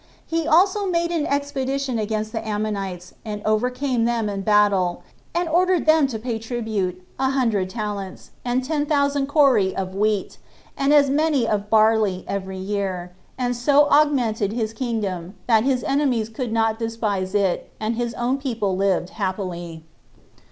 [0.25, 5.03] He also made an expedition against the Ammonites, and overcame them in battle,
[5.35, 10.39] and ordered them to pay tribute, a hundred talents, and ten thousand cori of wheat,
[10.75, 16.29] and as many of barley, every year, and so augmented his kingdom, that his enemies
[16.29, 19.83] could not despise it, and his own people lived happily.